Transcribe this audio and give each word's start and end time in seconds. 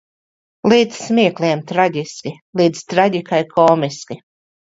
Līdz 0.71 0.95
smiekliem 1.09 1.61
traģiski. 1.73 2.33
Līdz 2.63 2.83
traģikai 2.95 3.41
komiski. 3.53 4.21